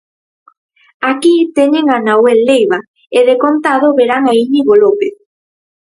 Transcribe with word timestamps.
Aquí 1.11 1.35
teñen 1.57 1.85
a 1.95 1.97
Nahuel 2.05 2.39
Leiva 2.47 2.79
e 3.17 3.19
de 3.27 3.35
contado 3.43 3.87
verán 3.99 4.23
a 4.29 4.33
Íñigo 4.43 4.73
López. 4.83 5.13